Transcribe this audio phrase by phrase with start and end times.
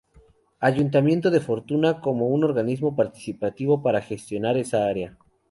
[0.59, 5.19] Ayuntamiento de Fortuna, como un organismo participativo para gestionar esa área.